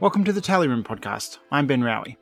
[0.00, 1.38] Welcome to the Tally Room podcast.
[1.50, 2.14] I'm Ben Raue.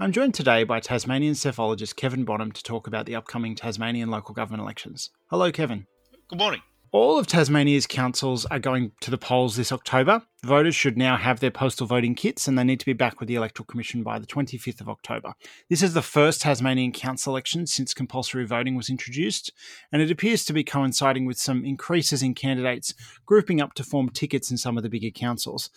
[0.00, 4.34] I'm joined today by Tasmanian psephologist Kevin Bonham to talk about the upcoming Tasmanian local
[4.34, 5.10] government elections.
[5.30, 5.86] Hello, Kevin.
[6.26, 6.62] Good morning.
[6.90, 10.22] All of Tasmania's councils are going to the polls this October.
[10.44, 13.28] Voters should now have their postal voting kits and they need to be back with
[13.28, 15.34] the Electoral Commission by the 25th of October.
[15.70, 19.52] This is the first Tasmanian council election since compulsory voting was introduced,
[19.92, 22.92] and it appears to be coinciding with some increases in candidates
[23.24, 25.70] grouping up to form tickets in some of the bigger councils.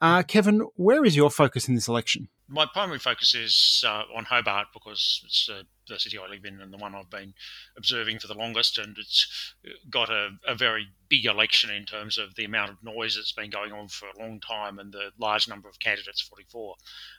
[0.00, 2.28] Uh, Kevin, where is your focus in this election?
[2.48, 6.60] My primary focus is uh, on Hobart because it's uh, the city I live in
[6.60, 7.34] and the one I've been
[7.76, 9.54] observing for the longest, and it's
[9.90, 13.50] got a, a, very big election in terms of the amount of noise that's been
[13.50, 16.74] going on for a long time and the large number of candidates 44.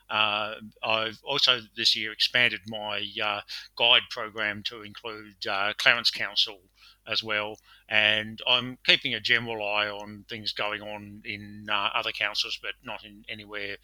[0.10, 3.42] Uh, I've also this year expanded my uh,
[3.78, 6.60] guide program to include uh, Clarence Council
[7.08, 7.58] as well.
[7.90, 12.72] And I'm keeping a general eye on things going on in uh, other councils, but
[12.84, 13.78] not in anywhere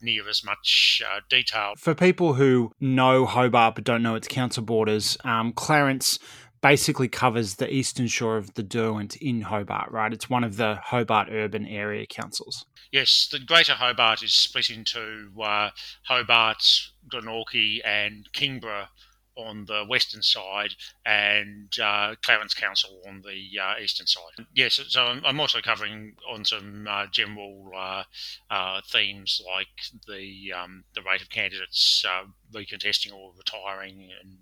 [0.00, 1.72] near as much uh, detail.
[1.78, 6.18] For people who know Hobart but don't know its council borders, um, Clarence
[6.62, 10.12] basically covers the eastern shore of the Derwent in Hobart, right?
[10.12, 12.66] It's one of the Hobart urban area councils.
[12.90, 15.70] Yes, the Greater Hobart is split into uh,
[16.04, 16.62] Hobart,
[17.08, 18.88] Glenorchy, and Kingborough
[19.36, 24.46] on the western side and uh, Clarence Council on the uh, eastern side.
[24.54, 28.04] Yes, so I'm also covering on some uh, general uh,
[28.50, 29.68] uh, themes like
[30.08, 34.38] the um, the rate of candidates uh, recontesting or retiring, and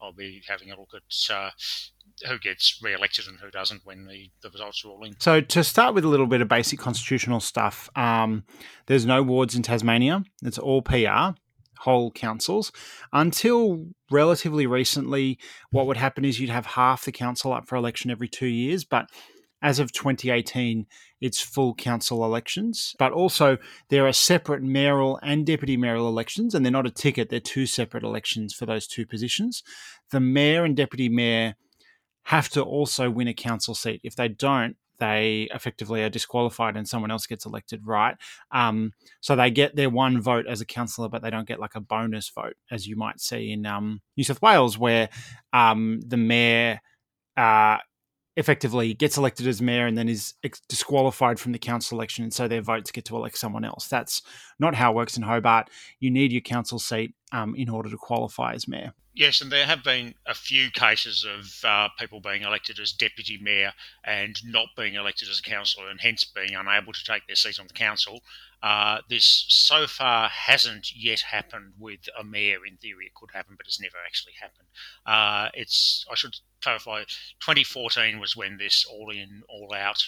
[0.00, 1.02] I'll be having a look at
[2.26, 5.14] who gets re-elected and who doesn't when the, the results roll in.
[5.20, 8.44] So to start with a little bit of basic constitutional stuff, um,
[8.86, 10.24] there's no wards in Tasmania.
[10.42, 11.36] It's all PR
[11.80, 12.72] whole councils.
[13.12, 15.38] Until relatively recently,
[15.70, 18.84] what would happen is you'd have half the council up for election every two years,
[18.84, 19.10] but
[19.60, 20.86] as of 2018,
[21.20, 22.94] it's full council elections.
[22.98, 27.28] But also, there are separate mayoral and deputy mayoral elections, and they're not a ticket,
[27.28, 29.62] they're two separate elections for those two positions.
[30.10, 31.56] The mayor and deputy mayor
[32.24, 34.00] have to also win a council seat.
[34.04, 38.16] If they don't, they effectively are disqualified and someone else gets elected, right?
[38.50, 41.74] Um, so they get their one vote as a councillor, but they don't get like
[41.74, 45.08] a bonus vote, as you might see in um, New South Wales, where
[45.52, 46.80] um, the mayor
[47.36, 47.78] uh,
[48.36, 52.32] effectively gets elected as mayor and then is ex- disqualified from the council election, and
[52.32, 53.88] so their votes get to elect someone else.
[53.88, 54.22] That's
[54.58, 55.70] not how it works in Hobart.
[55.98, 58.92] You need your council seat um, in order to qualify as mayor.
[59.18, 63.36] Yes, and there have been a few cases of uh, people being elected as deputy
[63.42, 63.72] mayor
[64.04, 67.58] and not being elected as a councillor and hence being unable to take their seat
[67.58, 68.22] on the council.
[68.62, 72.64] Uh, this so far hasn't yet happened with a mayor.
[72.64, 74.68] In theory, it could happen, but it's never actually happened.
[75.04, 77.02] Uh, it's I should clarify.
[77.40, 80.00] 2014 was when this all-in, all-out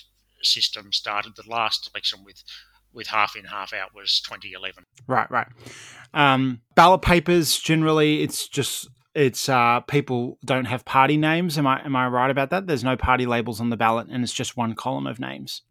[0.44, 1.34] system started.
[1.34, 2.44] The last election with
[2.92, 4.84] with half in, half out was 2011.
[5.08, 5.48] Right, right.
[6.14, 11.58] Um, ballot papers generally, it's just it's uh, people don't have party names.
[11.58, 12.66] Am I am I right about that?
[12.66, 15.62] There's no party labels on the ballot, and it's just one column of names.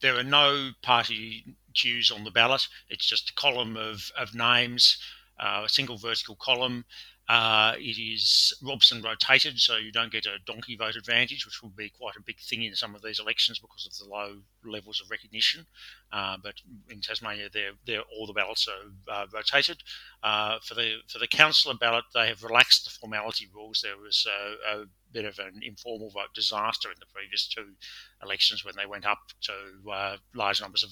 [0.00, 2.66] There are no party cues on the ballot.
[2.88, 4.98] It's just a column of of names,
[5.38, 6.84] uh, a single vertical column,
[7.28, 11.68] uh, it is Robson rotated, so you don't get a donkey vote advantage, which will
[11.70, 15.02] be quite a big thing in some of these elections because of the low levels
[15.02, 15.66] of recognition.
[16.10, 16.54] Uh, but
[16.88, 19.82] in Tasmania, they're, they're, all the ballots are uh, rotated.
[20.22, 23.82] Uh, for the for the councillor ballot, they have relaxed the formality rules.
[23.82, 27.74] There was a, a bit of an informal vote disaster in the previous two
[28.22, 30.90] elections when they went up to uh, large numbers of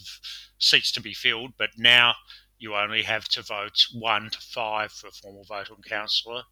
[0.58, 2.14] seats to be filled, but now
[2.59, 6.43] you only have to vote one to five for a formal vote on councillor,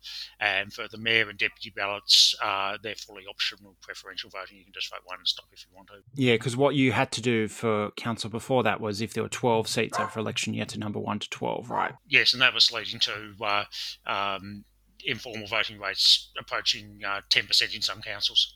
[0.40, 4.58] and for the mayor and deputy ballots, uh, they're fully optional preferential voting.
[4.58, 5.94] You can just vote one and stop if you want to.
[6.14, 9.28] Yeah, because what you had to do for council before that was if there were
[9.28, 11.94] 12 seats up for election, you had to number one to 12, right?
[12.08, 13.64] Yes, and that was leading to uh,
[14.06, 14.64] um,
[15.04, 18.54] informal voting rates approaching uh, 10% in some councils.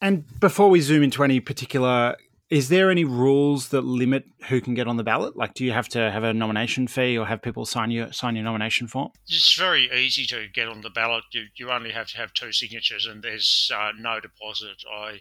[0.00, 2.16] And before we zoom into any particular
[2.50, 5.36] is there any rules that limit who can get on the ballot?
[5.36, 8.36] Like, do you have to have a nomination fee or have people sign your sign
[8.36, 9.10] your nomination form?
[9.26, 11.24] It's very easy to get on the ballot.
[11.32, 14.82] You, you only have to have two signatures, and there's uh, no deposit.
[14.90, 15.20] I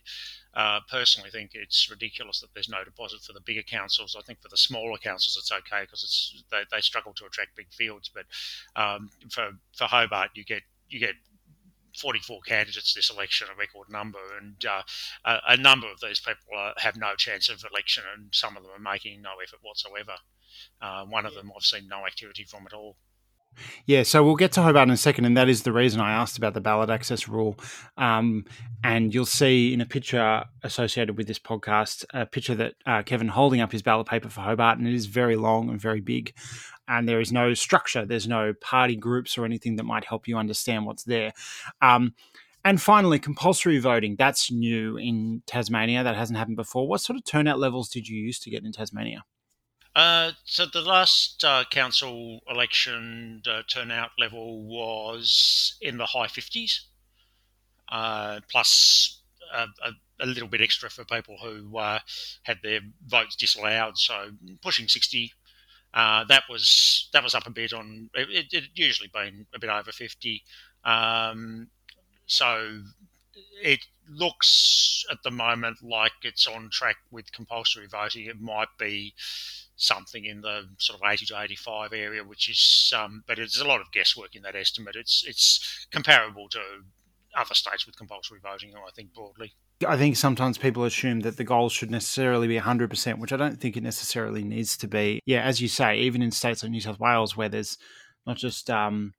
[0.53, 4.15] uh, personally think it's ridiculous that there's no deposit for the bigger councils.
[4.17, 7.57] I think for the smaller councils, it's okay because it's they, they struggle to attract
[7.57, 8.09] big fields.
[8.13, 8.25] But
[8.81, 11.15] um, for for Hobart, you get you get
[11.97, 14.81] 44 candidates this election, a record number, and uh,
[15.25, 18.63] a, a, number of these people uh, have no chance of election, and some of
[18.63, 20.13] them are making no effort whatsoever.
[20.81, 22.97] Uh, one of them I've seen no activity from at all.
[23.85, 26.11] Yeah, so we'll get to Hobart in a second, and that is the reason I
[26.11, 27.57] asked about the ballot access rule.
[27.97, 28.45] Um,
[28.83, 33.29] and you'll see in a picture associated with this podcast a picture that uh, Kevin
[33.29, 36.33] holding up his ballot paper for Hobart, and it is very long and very big.
[36.87, 40.37] And there is no structure, there's no party groups or anything that might help you
[40.37, 41.33] understand what's there.
[41.81, 42.13] Um,
[42.63, 44.15] and finally, compulsory voting.
[44.17, 46.03] That's new in Tasmania.
[46.03, 46.87] That hasn't happened before.
[46.87, 49.23] What sort of turnout levels did you use to get in Tasmania?
[49.95, 56.81] Uh, so the last uh, council election uh, turnout level was in the high 50s,
[57.89, 61.97] uh, plus a, a, a, little bit extra for people who uh,
[62.43, 64.29] had their votes disallowed, so
[64.61, 65.31] pushing 60.
[65.97, 68.53] Uh, that was that was up a bit on it.
[68.53, 70.43] It usually been a bit over 50.
[70.85, 71.69] Um,
[72.27, 72.81] so
[73.63, 78.27] it looks at the moment like it's on track with compulsory voting.
[78.27, 79.15] It might be
[79.75, 83.67] something in the sort of 80 to 85 area, which is, um, but there's a
[83.67, 84.95] lot of guesswork in that estimate.
[84.95, 86.61] It's it's comparable to
[87.35, 89.53] other states with compulsory voting, I think broadly.
[89.85, 93.59] I think sometimes people assume that the goal should necessarily be 100%, which I don't
[93.59, 95.19] think it necessarily needs to be.
[95.25, 97.77] Yeah, as you say, even in states like New South Wales, where there's
[98.25, 99.13] not just um,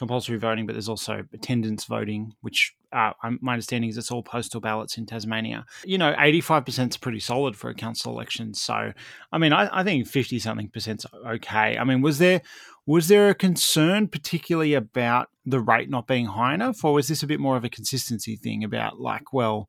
[0.00, 4.60] compulsory voting, but there's also attendance voting, which uh, my understanding is it's all postal
[4.60, 5.64] ballots in Tasmania.
[5.84, 8.54] You know, 85% is pretty solid for a council election.
[8.54, 8.92] So,
[9.30, 11.76] I mean, I, I think 50 something percent's okay.
[11.78, 12.40] I mean, was there
[12.86, 17.22] was there a concern particularly about the rate not being high enough, or was this
[17.22, 19.68] a bit more of a consistency thing about like, well,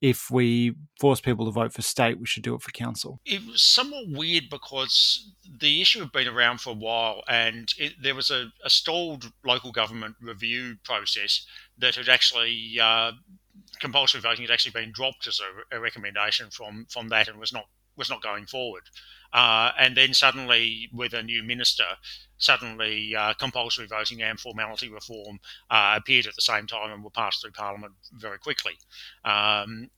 [0.00, 3.20] if we force people to vote for state, we should do it for council.
[3.26, 5.30] It was somewhat weird because
[5.60, 9.32] the issue had been around for a while, and it, there was a, a, stalled
[9.44, 11.44] local government review process
[11.78, 13.12] that had actually uh,
[13.80, 17.52] compulsory voting had actually been dropped as a, a, recommendation from from that, and was
[17.52, 17.66] not
[18.00, 18.82] was not going forward.
[19.32, 21.84] Uh, and then suddenly, with a new minister,
[22.38, 25.38] suddenly uh, compulsory voting and formality reform
[25.70, 28.72] uh, appeared at the same time and were passed through Parliament very quickly.
[29.24, 29.90] Um,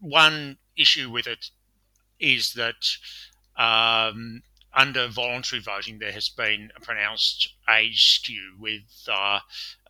[0.00, 1.50] one issue with it
[2.18, 2.82] is that
[3.56, 4.42] um,
[4.74, 9.40] under voluntary voting, there has been a pronounced age skew with uh,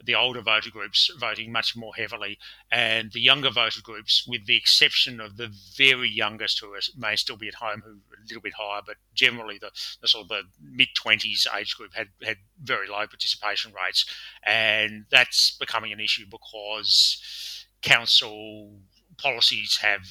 [0.04, 2.38] the older voter groups voting much more heavily,
[2.70, 7.36] and the younger voter groups, with the exception of the very youngest who may still
[7.36, 9.70] be at home, who are a little bit higher, but generally the,
[10.00, 14.06] the sort of the mid 20s age group had, had very low participation rates.
[14.44, 18.78] And that's becoming an issue because council
[19.16, 20.02] policies have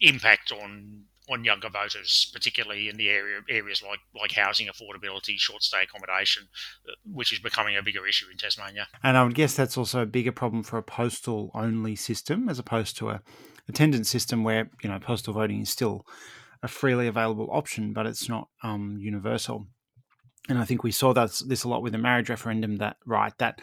[0.00, 5.62] impact on on younger voters, particularly in the area areas like like housing affordability, short
[5.62, 6.48] stay accommodation,
[6.88, 8.88] uh, which is becoming a bigger issue in Tasmania.
[9.02, 12.58] And I would guess that's also a bigger problem for a postal only system as
[12.58, 13.22] opposed to a
[13.68, 16.06] attendance system where you know postal voting is still
[16.62, 19.66] a freely available option, but it's not um, universal.
[20.48, 22.76] And I think we saw that this a lot with the marriage referendum.
[22.76, 23.60] That right that.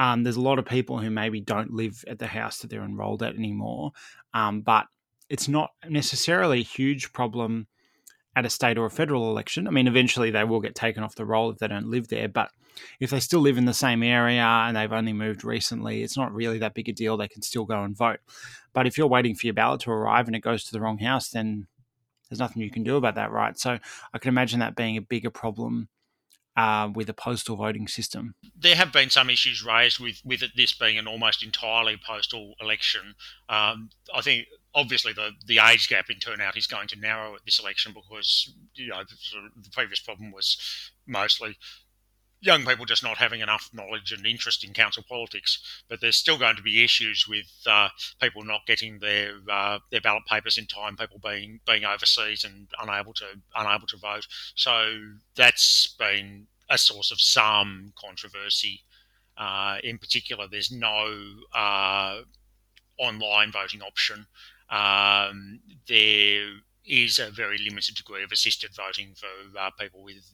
[0.00, 2.84] Um, there's a lot of people who maybe don't live at the house that they're
[2.84, 3.90] enrolled at anymore,
[4.32, 4.86] um, but
[5.28, 7.66] it's not necessarily a huge problem
[8.36, 9.66] at a state or a federal election.
[9.66, 12.28] I mean, eventually they will get taken off the roll if they don't live there,
[12.28, 12.50] but
[13.00, 16.32] if they still live in the same area and they've only moved recently, it's not
[16.32, 17.16] really that big a deal.
[17.16, 18.20] They can still go and vote.
[18.72, 20.98] But if you're waiting for your ballot to arrive and it goes to the wrong
[20.98, 21.66] house, then
[22.28, 23.58] there's nothing you can do about that, right?
[23.58, 23.78] So
[24.12, 25.88] I can imagine that being a bigger problem
[26.56, 28.34] uh, with a postal voting system.
[28.56, 32.54] There have been some issues raised with with it, this being an almost entirely postal
[32.60, 33.14] election.
[33.48, 37.44] Um, I think obviously the the age gap in turnout is going to narrow at
[37.44, 40.56] this election because you know the, previous problem was
[41.06, 41.56] mostly
[42.40, 45.82] young people just not having enough knowledge and interest in council politics.
[45.88, 47.88] But there's still going to be issues with uh,
[48.20, 52.68] people not getting their uh, their ballot papers in time, people being being overseas and
[52.80, 54.26] unable to unable to vote.
[54.54, 54.98] So
[55.34, 58.82] that's been a source of some controversy.
[59.36, 61.14] Uh, in particular, there's no
[61.54, 62.22] uh,
[62.98, 64.26] online voting option.
[64.70, 66.46] Um, there
[66.84, 70.30] is a very limited degree of assisted voting for uh, people with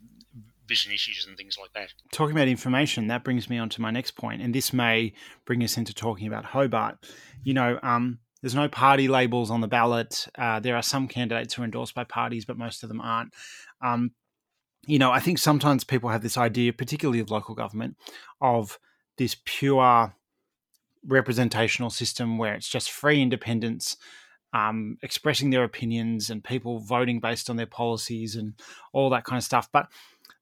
[0.66, 1.92] vision issues and things like that.
[2.12, 5.12] Talking about information, that brings me on to my next point, and this may
[5.44, 7.06] bring us into talking about Hobart.
[7.42, 10.26] You know, um, there's no party labels on the ballot.
[10.36, 13.32] Uh, there are some candidates who are endorsed by parties, but most of them aren't.
[13.82, 14.12] Um,
[14.86, 17.96] you know, I think sometimes people have this idea, particularly of local government,
[18.40, 18.78] of
[19.16, 20.14] this pure
[21.06, 23.96] representational system where it's just free independence
[24.54, 28.54] um, expressing their opinions and people voting based on their policies and
[28.92, 29.68] all that kind of stuff.
[29.73, 29.88] But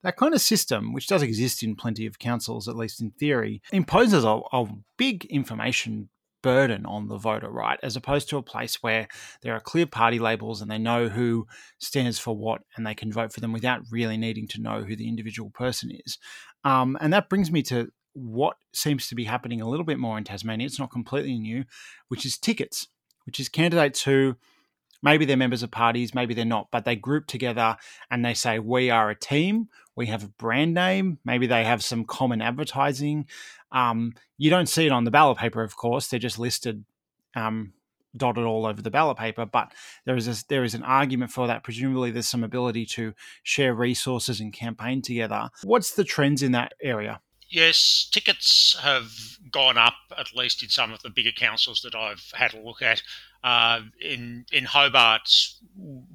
[0.02, 3.62] that kind of system, which does exist in plenty of councils, at least in theory,
[3.72, 4.66] imposes a, a
[4.98, 6.10] big information
[6.42, 7.78] burden on the voter, right?
[7.82, 9.08] As opposed to a place where
[9.42, 11.46] there are clear party labels and they know who
[11.78, 14.94] stands for what and they can vote for them without really needing to know who
[14.94, 16.18] the individual person is.
[16.64, 20.18] Um, and that brings me to what seems to be happening a little bit more
[20.18, 20.66] in Tasmania.
[20.66, 21.64] It's not completely new,
[22.08, 22.88] which is tickets,
[23.26, 24.36] which is candidates who
[25.02, 27.76] maybe they're members of parties, maybe they're not, but they group together
[28.10, 31.82] and they say, We are a team, we have a brand name, maybe they have
[31.82, 33.26] some common advertising.
[33.72, 36.84] Um, you don't see it on the ballot paper, of course, they're just listed.
[37.34, 37.72] Um,
[38.14, 39.72] dotted all over the ballot paper but
[40.04, 41.64] there is a, there is an argument for that.
[41.64, 45.48] Presumably there's some ability to share resources and campaign together.
[45.62, 49.12] What's the trends in that area Yes, tickets have
[49.50, 52.80] gone up, at least in some of the bigger councils that I've had a look
[52.80, 53.02] at.
[53.44, 55.28] Uh, in in Hobart,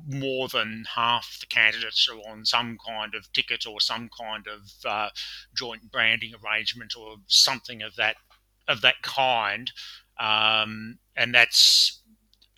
[0.07, 4.71] more than half the candidates are on some kind of ticket or some kind of
[4.83, 5.09] uh,
[5.53, 8.15] joint branding arrangement or something of that
[8.67, 9.71] of that kind,
[10.19, 12.01] um, and that's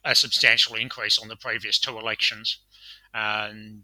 [0.05, 2.59] a substantial increase on the previous two elections
[3.13, 3.81] and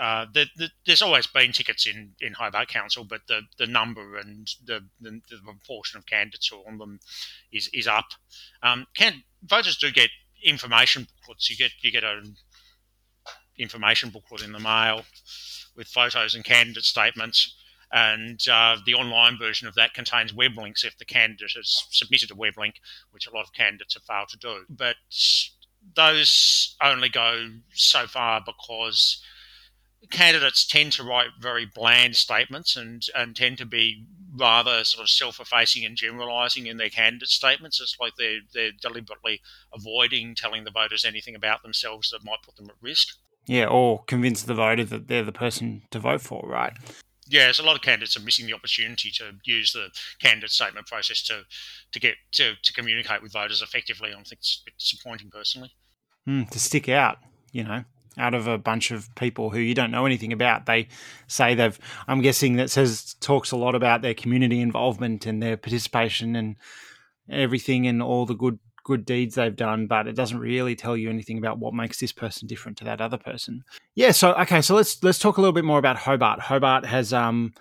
[0.00, 4.16] uh, the, the, there's always been tickets in, in Hobart Council, but the, the number
[4.16, 7.00] and the, the, the proportion of candidates on them
[7.52, 8.06] is is up.
[8.62, 10.10] Um, can voters do get
[10.44, 11.50] information booklets?
[11.50, 12.36] You get you get an
[13.58, 15.04] information booklet in the mail
[15.76, 17.56] with photos and candidate statements.
[17.92, 22.30] And uh, the online version of that contains web links if the candidate has submitted
[22.32, 22.76] a web link,
[23.12, 24.64] which a lot of candidates have failed to do.
[24.68, 24.96] But
[25.94, 29.22] those only go so far because
[30.10, 34.04] candidates tend to write very bland statements and, and tend to be
[34.36, 37.80] rather sort of self-effacing and generalising in their candidate statements.
[37.80, 39.40] It's like they're they're deliberately
[39.72, 43.16] avoiding telling the voters anything about themselves that might put them at risk.
[43.46, 46.72] Yeah, or convince the voter that they're the person to vote for, right?
[47.26, 49.88] Yeah, a lot of candidates are missing the opportunity to use the
[50.20, 51.42] candidate statement process to
[51.92, 54.10] to get to, to communicate with voters effectively.
[54.10, 55.72] I think it's a bit disappointing personally.
[56.28, 57.18] Mm, to stick out,
[57.52, 57.84] you know,
[58.18, 60.66] out of a bunch of people who you don't know anything about.
[60.66, 60.88] They
[61.26, 61.78] say they've.
[62.06, 66.56] I'm guessing that says talks a lot about their community involvement and their participation and
[67.30, 71.10] everything and all the good good deeds they've done, but it doesn't really tell you
[71.10, 73.64] anything about what makes this person different to that other person.
[73.94, 76.40] Yeah, so okay, so let's let's talk a little bit more about Hobart.
[76.40, 77.52] Hobart has um,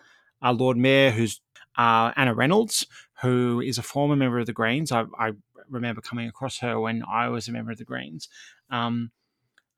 [0.42, 1.42] a Lord Mayor who's
[1.78, 2.86] uh, Anna Reynolds,
[3.22, 4.92] who is a former member of the Greens.
[4.92, 5.32] I, I,
[5.70, 8.28] remember coming across her when I was a member of the Greens,
[8.70, 9.12] um,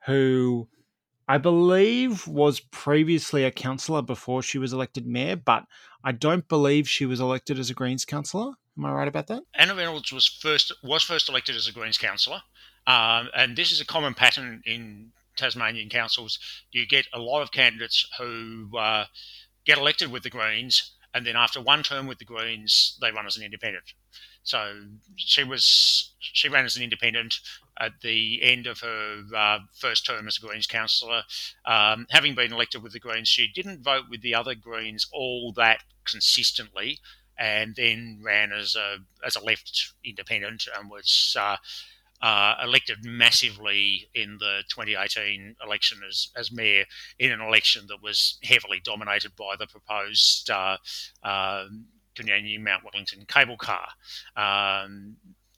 [0.07, 0.67] who
[1.27, 5.65] I believe was previously a councillor before she was elected mayor, but
[6.03, 8.53] I don't believe she was elected as a Greens councillor.
[8.77, 9.43] Am I right about that?
[9.55, 12.41] Anna Reynolds was first was first elected as a Greens councillor,
[12.85, 16.37] um, and this is a common pattern in Tasmanian councils.
[16.71, 19.05] You get a lot of candidates who uh,
[19.65, 23.25] get elected with the Greens, and then after one term with the Greens, they run
[23.25, 23.93] as an independent.
[24.43, 24.81] So
[25.15, 27.39] she was she ran as an independent
[27.79, 31.23] at the end of her uh, first term as a Greens councillor.
[31.65, 35.51] Um, having been elected with the Greens, she didn't vote with the other Greens all
[35.53, 36.99] that consistently
[37.37, 41.57] and then ran as a as a left independent and was uh,
[42.21, 46.85] uh, elected massively in the 2018 election as, as mayor
[47.19, 50.77] in an election that was heavily dominated by the proposed uh,
[51.23, 51.65] uh,
[52.17, 53.89] Mount Wellington cable car.
[54.37, 55.17] Um,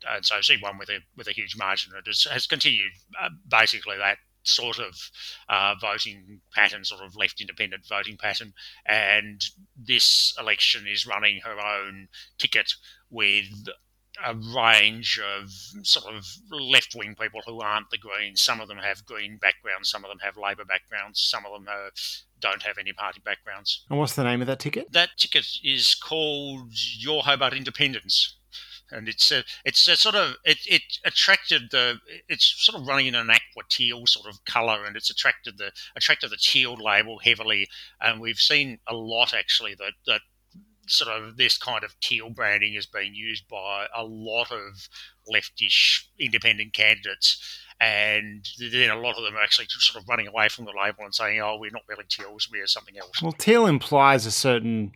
[0.10, 1.94] and so she won with a with a huge margin.
[1.98, 4.96] It has, has continued uh, basically that sort of
[5.50, 8.54] uh, voting pattern, sort of left independent voting pattern.
[8.86, 9.44] And
[9.76, 12.74] this election is running her own ticket
[13.10, 13.68] with
[14.26, 15.52] a range of
[15.86, 18.42] sort of left wing people who aren't the Greens.
[18.42, 21.68] Some of them have Green backgrounds, some of them have Labor backgrounds, some of them
[21.68, 21.92] are,
[22.40, 23.86] don't have any party backgrounds.
[23.90, 24.92] And what's the name of that ticket?
[24.92, 28.37] That ticket is called Your Hobart Independents
[28.92, 33.08] and it's a, it's a sort of it, it attracted the it's sort of running
[33.08, 37.20] in an aqua teal sort of color and it's attracted the attracted the teal label
[37.20, 37.68] heavily
[38.02, 40.22] and we've seen a lot actually that that
[40.88, 44.88] sort of this kind of teal branding is being used by a lot of
[45.30, 50.50] leftish independent candidates and then a lot of them are actually sort of running away
[50.50, 53.68] from the label and saying, "Oh, we're not really teals; we're something else." Well, teal
[53.68, 54.94] implies a certain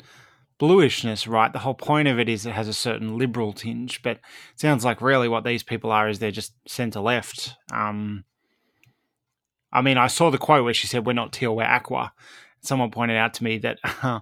[0.62, 1.51] bluishness, right?
[1.51, 4.20] The whole point of it is it has a certain liberal tinge, but
[4.56, 7.56] sounds like really what these people are is they're just centre left.
[7.74, 8.25] Um,
[9.74, 12.13] I mean, I saw the quote where she said, "We're not teal, we're aqua."
[12.62, 14.20] Someone pointed out to me that uh,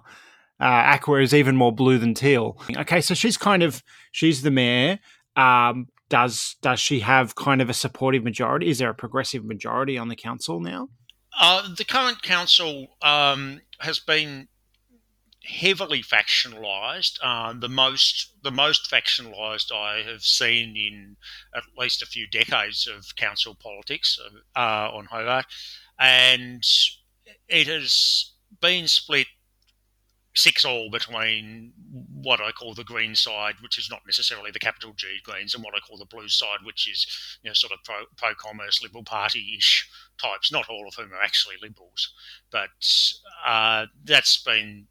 [0.58, 2.58] aqua is even more blue than teal.
[2.74, 4.98] Okay, so she's kind of she's the mayor.
[5.36, 8.70] Um, does does she have kind of a supportive majority?
[8.70, 10.88] Is there a progressive majority on the council now?
[11.38, 14.48] Uh, the current council um, has been
[15.44, 17.18] heavily factionalized.
[17.22, 21.16] Uh, the most the most factionalized I have seen in
[21.54, 24.18] at least a few decades of council politics
[24.56, 25.46] uh, on Hobart,
[25.98, 26.64] and
[27.48, 29.26] it has been split
[30.34, 31.72] six all between
[32.14, 35.64] what I call the green side, which is not necessarily the capital G Greens, and
[35.64, 37.06] what I call the blue side, which is
[37.42, 39.88] you know sort of pro, pro commerce Liberal Party ish
[40.20, 40.52] types.
[40.52, 42.12] Not all of whom are actually Liberals,
[42.50, 42.70] but
[43.46, 44.86] uh, that's been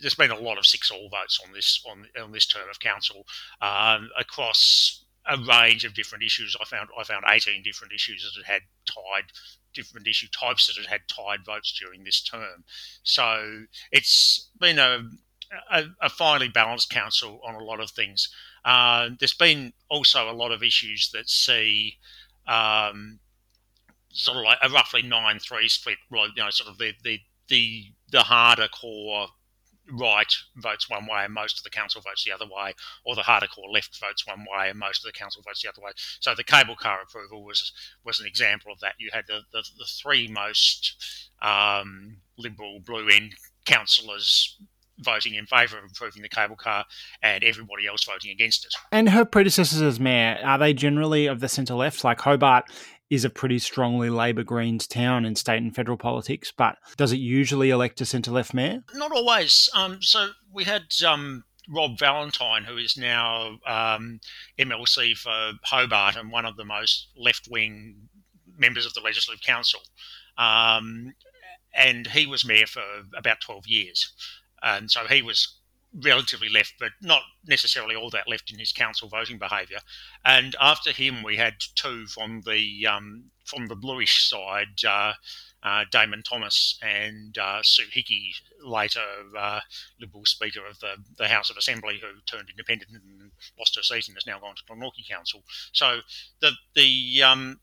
[0.00, 2.80] there's been a lot of six all votes on this on on this term of
[2.80, 3.26] council
[3.60, 6.56] um, across a range of different issues.
[6.60, 9.32] I found I found 18 different issues that had tied
[9.72, 12.64] different issue types that had had tied votes during this term.
[13.02, 15.08] So it's been a,
[15.70, 18.28] a, a finely balanced council on a lot of things.
[18.64, 21.98] Uh, there's been also a lot of issues that see
[22.46, 23.18] um,
[24.10, 25.98] sort of like a roughly nine three split.
[26.10, 29.28] You know, sort of the the the, the harder core
[29.90, 32.72] right votes one way and most of the council votes the other way,
[33.04, 35.68] or the harder core left votes one way and most of the council votes the
[35.68, 35.92] other way.
[36.20, 37.72] So the cable car approval was
[38.04, 38.94] was an example of that.
[38.98, 43.34] You had the, the, the three most um, liberal blue end
[43.66, 44.58] councillors
[45.00, 46.84] voting in favour of approving the cable car
[47.22, 48.72] and everybody else voting against it.
[48.92, 52.04] And her predecessors as mayor, are they generally of the centre left?
[52.04, 52.66] Like Hobart
[53.10, 57.18] is a pretty strongly Labor Greens town in state and federal politics, but does it
[57.18, 58.82] usually elect a centre left mayor?
[58.94, 59.68] Not always.
[59.74, 64.20] Um, so we had um, Rob Valentine, who is now um,
[64.58, 68.08] MLC for Hobart and one of the most left wing
[68.56, 69.80] members of the Legislative Council.
[70.38, 71.12] Um,
[71.74, 72.82] and he was mayor for
[73.16, 74.12] about 12 years.
[74.62, 75.58] And so he was
[76.02, 79.78] relatively left, but not necessarily all that left in his council voting behaviour.
[80.24, 85.12] And after him, we had two from the um, from the bluish side, uh,
[85.62, 88.32] uh, Damon Thomas and uh, Sue Hickey,
[88.62, 89.00] later
[89.38, 89.60] uh,
[90.00, 94.08] Liberal Speaker of the, the House of Assembly, who turned independent and lost her seat
[94.08, 95.42] and has now gone to Glenorchy Council.
[95.72, 96.00] So
[96.40, 97.60] the the um,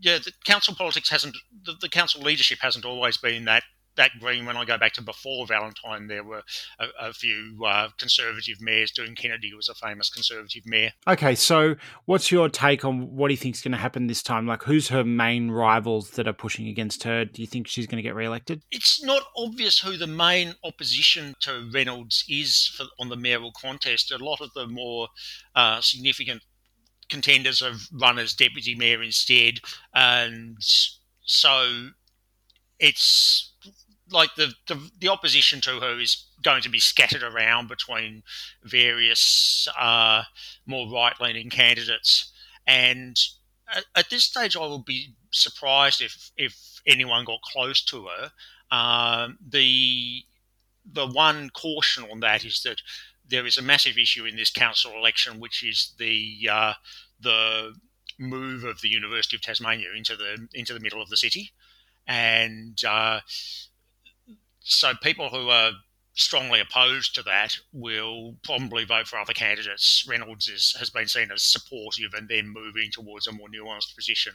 [0.00, 3.64] yeah, the council politics hasn't the, the council leadership hasn't always been that
[3.96, 6.42] that green, when I go back to before Valentine, there were
[6.78, 10.92] a, a few uh, conservative mayors Doone Kennedy was a famous conservative mayor.
[11.06, 14.22] Okay, so what's your take on what do you think is going to happen this
[14.22, 14.46] time?
[14.46, 17.24] Like, who's her main rivals that are pushing against her?
[17.24, 18.62] Do you think she's going to get re-elected?
[18.70, 24.12] It's not obvious who the main opposition to Reynolds is for, on the mayoral contest.
[24.12, 25.08] A lot of the more
[25.54, 26.42] uh, significant
[27.08, 29.60] contenders have run as deputy mayor instead,
[29.94, 30.56] and
[31.24, 31.88] so
[32.78, 33.52] it's
[34.10, 38.22] like the, the, the opposition to her is going to be scattered around between
[38.62, 40.22] various uh,
[40.66, 42.32] more right leaning candidates,
[42.66, 43.18] and
[43.74, 48.30] at, at, this stage, I would be surprised if if anyone got close to her.
[48.70, 50.24] Um, the
[50.90, 52.80] the one caution on that is that
[53.28, 56.74] there is a massive issue in this council election, which is the uh,
[57.20, 57.74] the
[58.18, 61.50] move of the University of Tasmania into the into the middle of the city,
[62.06, 63.20] and uh,
[64.66, 65.70] so people who are
[66.14, 70.04] strongly opposed to that will probably vote for other candidates.
[70.08, 74.32] Reynolds is, has been seen as supportive and then moving towards a more nuanced position.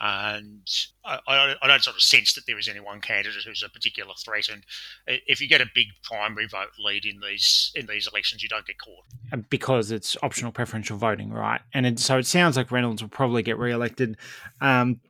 [0.00, 0.68] And
[1.04, 3.68] I, I, I, don't sort of sense that there is any one candidate who's a
[3.68, 4.48] particular threat.
[4.48, 4.64] And
[5.06, 8.66] if you get a big primary vote lead in these in these elections, you don't
[8.66, 11.60] get caught uh, because it's optional preferential voting, right?
[11.72, 14.16] And it, so it sounds like Reynolds will probably get re-elected.
[14.60, 15.00] Um,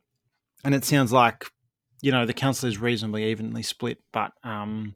[0.64, 1.46] and it sounds like
[2.04, 4.94] you know the council is reasonably evenly split, but um,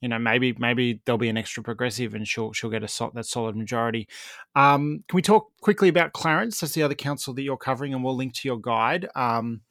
[0.00, 3.10] you know maybe maybe there'll be an extra progressive and she'll she'll get a so,
[3.12, 4.06] that solid majority.
[4.54, 6.60] Um, can we talk quickly about Clarence?
[6.60, 9.08] That's the other council that you're covering, and we'll link to your guide.
[9.16, 9.62] Um,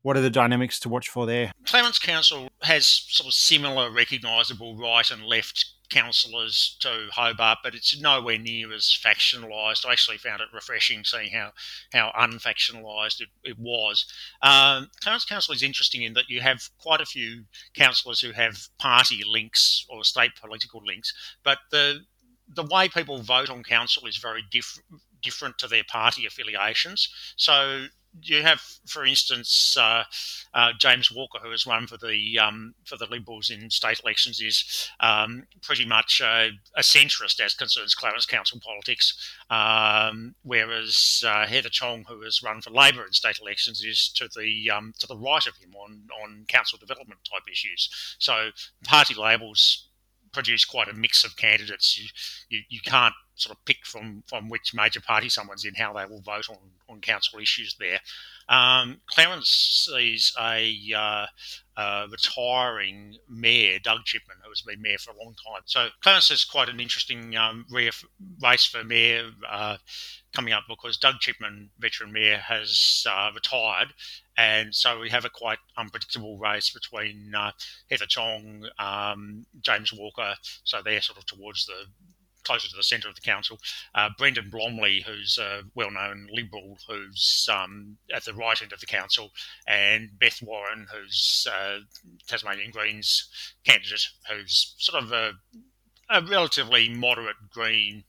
[0.00, 1.52] what are the dynamics to watch for there?
[1.66, 7.98] Clarence Council has sort of similar recognisable right and left councillors to Hobart, but it's
[8.00, 9.86] nowhere near as factionalised.
[9.86, 11.52] I actually found it refreshing seeing how
[11.92, 14.04] how unfactionalised it, it was.
[14.42, 18.68] Um, Clarence Council is interesting in that you have quite a few councillors who have
[18.78, 22.00] party links or state political links, but the
[22.48, 27.08] the way people vote on council is very different different to their party affiliations.
[27.36, 27.86] So
[28.22, 30.04] you have, for instance, uh,
[30.52, 34.40] uh, James Walker, who has run for the um, for the Liberals in state elections,
[34.40, 39.16] is um, pretty much a, a, centrist as concerns Clarence Council politics,
[39.50, 44.28] um, whereas uh, Heather Chong, who has run for Labor in state elections, is to
[44.36, 48.16] the um, to the right of him on on council development type issues.
[48.18, 48.50] So
[48.84, 49.88] party labels
[50.34, 51.98] produce quite a mix of candidates.
[51.98, 52.08] You,
[52.48, 56.06] you, you can't sort of pick from, from which major party someone's in how they
[56.06, 58.00] will vote on, on council issues there.
[58.48, 59.48] Um, Clarence
[59.88, 61.26] sees a uh,
[61.76, 65.62] uh, retiring mayor, Doug Chipman, who has been mayor for a long time.
[65.64, 69.78] So Clarence is quite an interesting um, race for mayor uh,
[70.34, 73.94] coming up because Doug Chipman, veteran mayor, has uh, retired
[74.36, 77.52] and so we have a quite unpredictable race between uh,
[77.90, 80.34] Heather Chong, um, James Walker.
[80.64, 81.86] So they're sort of towards the
[82.42, 83.58] closer to the centre of the council.
[83.94, 88.86] Uh, Brendan Blomeley, who's a well-known Liberal, who's um, at the right end of the
[88.86, 89.30] council,
[89.66, 91.78] and Beth Warren, who's uh,
[92.26, 93.28] Tasmanian Greens
[93.64, 95.32] candidate, who's sort of a,
[96.10, 98.04] a relatively moderate Green,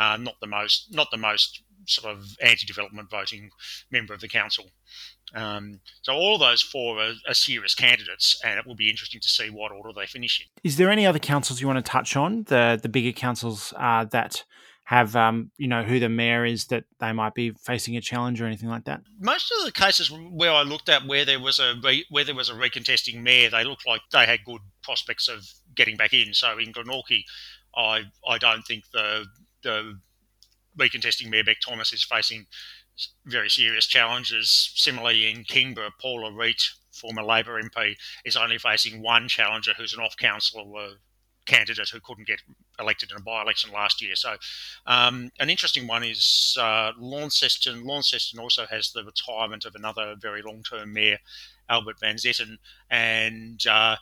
[0.00, 3.50] uh, not the most not the most sort of anti-development voting
[3.90, 4.64] member of the council.
[5.34, 9.28] Um, so all those four are, are, serious candidates, and it will be interesting to
[9.28, 10.46] see what order they finish in.
[10.64, 12.44] Is there any other councils you want to touch on?
[12.44, 14.44] The the bigger councils uh, that
[14.84, 18.40] have um, you know who the mayor is that they might be facing a challenge
[18.40, 19.02] or anything like that.
[19.20, 22.34] Most of the cases where I looked at where there was a re- where there
[22.34, 26.32] was a recontesting mayor, they looked like they had good prospects of getting back in.
[26.34, 27.22] So in Glenorchy,
[27.76, 29.26] I I don't think the
[29.62, 29.98] the
[30.78, 32.46] recontesting Mayor Bec Thomas is facing
[33.24, 34.72] very serious challenges.
[34.74, 40.00] Similarly, in Kingborough, Paula Wriedt, former Labor MP, is only facing one challenger who's an
[40.00, 40.96] off council
[41.46, 42.40] candidate who couldn't get
[42.78, 44.14] elected in a by election last year.
[44.14, 44.36] So,
[44.86, 47.84] um, an interesting one is uh, Launceston.
[47.84, 51.18] Launceston also has the retirement of another very long term mayor,
[51.68, 52.58] Albert Van Zetten.
[52.90, 53.96] And uh,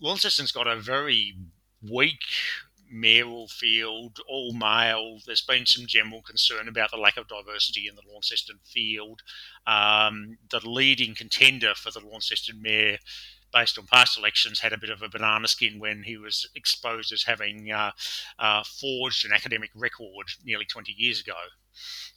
[0.00, 1.34] Launceston's got a very
[1.82, 2.22] weak
[2.94, 5.18] mayoral field, all male.
[5.26, 9.22] There's been some general concern about the lack of diversity in the Launceston field.
[9.66, 12.98] Um, the leading contender for the Launceston mayor,
[13.52, 17.12] based on past elections, had a bit of a banana skin when he was exposed
[17.12, 17.90] as having uh,
[18.38, 21.34] uh, forged an academic record nearly 20 years ago.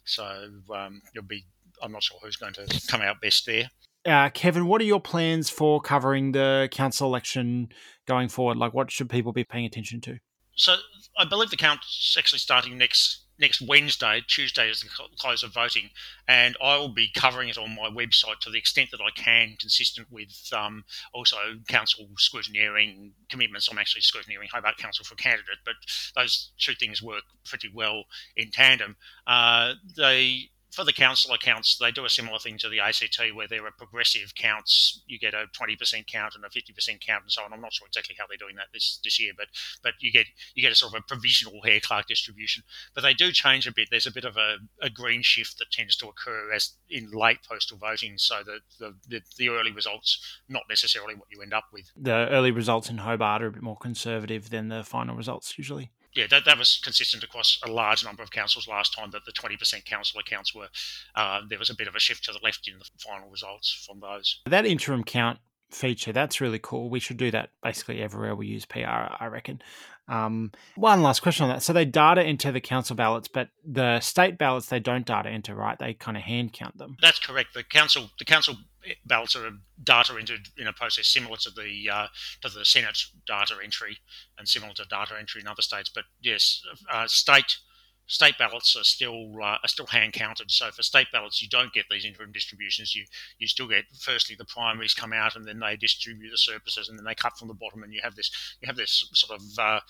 [0.04, 1.44] So um, it'll be.
[1.80, 3.70] I'm not sure who's going to come out best there.
[4.04, 7.68] Uh, Kevin, what are your plans for covering the council election
[8.06, 8.56] going forward?
[8.56, 10.18] Like, what should people be paying attention to?
[10.58, 10.76] So
[11.16, 14.20] I believe the count's actually starting next next Wednesday.
[14.26, 15.90] Tuesday is the close of voting,
[16.26, 19.56] and I will be covering it on my website to the extent that I can,
[19.60, 21.36] consistent with um, also
[21.68, 23.68] council scrutineering commitments.
[23.70, 25.76] I'm actually scrutineering Hobart Council for candidate, but
[26.16, 28.04] those two things work pretty well
[28.36, 28.96] in tandem.
[29.26, 33.48] Uh, they for the council accounts, they do a similar thing to the ACT where
[33.48, 35.02] there are progressive counts.
[35.06, 37.52] You get a 20% count and a 50% count and so on.
[37.52, 39.46] I'm not sure exactly how they're doing that this, this year, but
[39.82, 42.62] but you get you get a sort of a provisional Hare Clark distribution.
[42.94, 43.88] But they do change a bit.
[43.90, 47.38] There's a bit of a, a green shift that tends to occur as in late
[47.48, 51.90] postal voting, so the, the, the early results not necessarily what you end up with.
[51.96, 55.90] The early results in Hobart are a bit more conservative than the final results usually
[56.18, 59.12] yeah, that, that was consistent across a large number of councils last time.
[59.12, 60.66] That the twenty percent council accounts were
[61.14, 63.86] uh, there was a bit of a shift to the left in the final results
[63.86, 64.40] from those.
[64.46, 65.38] That interim count
[65.70, 66.90] feature that's really cool.
[66.90, 68.80] We should do that basically everywhere we use PR.
[68.86, 69.62] I reckon.
[70.08, 71.62] Um, one last question on that.
[71.62, 75.54] So they data enter the council ballots, but the state ballots they don't data enter,
[75.54, 75.78] right?
[75.78, 76.96] They kind of hand count them.
[77.02, 77.52] That's correct.
[77.54, 78.56] The council the council
[79.04, 79.50] ballots are
[79.82, 82.06] data entered in a process similar to the uh,
[82.42, 83.98] to the Senate data entry
[84.38, 85.90] and similar to data entry in other states.
[85.94, 87.58] But yes, uh, state
[88.08, 90.50] state ballots are still uh, are still hand counted.
[90.50, 92.94] So for state ballots, you don't get these interim distributions.
[92.94, 93.04] You
[93.38, 96.98] you still get firstly the primaries come out, and then they distribute the surpluses, and
[96.98, 99.46] then they cut from the bottom, and you have this you have this sort of
[99.58, 99.80] uh,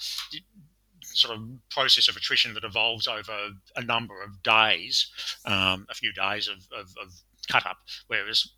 [1.02, 5.10] sort of process of attrition that evolves over a number of days,
[5.44, 7.12] um, a few days of, of, of
[7.48, 7.78] cut up.
[8.08, 8.50] Whereas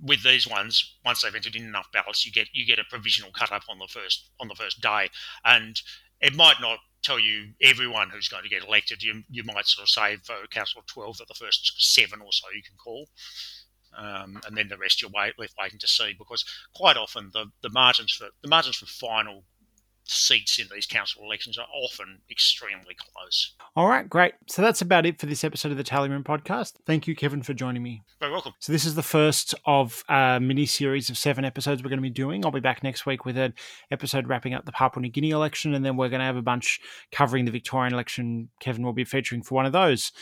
[0.00, 3.32] with these ones, once they've entered in enough ballots, you get you get a provisional
[3.32, 5.10] cut up on the first on the first day,
[5.44, 5.80] and
[6.20, 9.02] it might not tell you everyone who's going to get elected.
[9.02, 12.46] You you might sort of say for Council 12 that the first seven or so
[12.54, 13.08] you can call.
[13.96, 17.46] Um, and then the rest you're wait, left waiting to see because quite often the,
[17.62, 19.44] the margins for the margins for final
[20.04, 23.54] seats in these council elections are often extremely close.
[23.76, 24.34] All right, great.
[24.48, 26.74] So that's about it for this episode of the Tally Room podcast.
[26.86, 28.02] Thank you, Kevin, for joining me.
[28.20, 28.52] Very welcome.
[28.58, 32.02] So this is the first of a mini series of seven episodes we're going to
[32.02, 32.44] be doing.
[32.44, 33.54] I'll be back next week with an
[33.90, 36.42] episode wrapping up the Papua New Guinea election, and then we're going to have a
[36.42, 38.50] bunch covering the Victorian election.
[38.60, 40.12] Kevin will be featuring for one of those.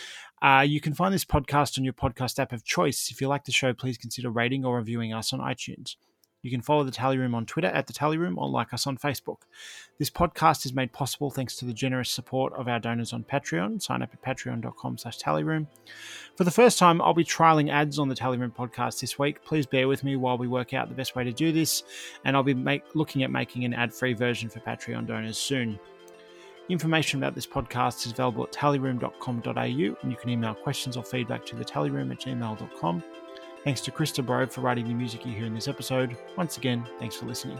[0.43, 3.11] Uh, you can find this podcast on your podcast app of choice.
[3.11, 5.97] If you like the show, please consider rating or reviewing us on iTunes.
[6.43, 8.87] You can follow the Tally Room on Twitter at the Tally Room or like us
[8.87, 9.43] on Facebook.
[9.99, 13.83] This podcast is made possible thanks to the generous support of our donors on Patreon.
[13.83, 15.67] Sign up at patreon.com slash tallyroom.
[16.37, 19.45] For the first time, I'll be trialing ads on the Tally Room podcast this week.
[19.45, 21.83] Please bear with me while we work out the best way to do this,
[22.25, 25.79] and I'll be make, looking at making an ad-free version for Patreon donors soon.
[26.71, 31.45] Information about this podcast is available at tallyroom.com.au, and you can email questions or feedback
[31.47, 33.03] to the tallyroom at gmail.com.
[33.65, 36.17] Thanks to Krista Bro for writing the music you hear in this episode.
[36.37, 37.59] Once again, thanks for listening.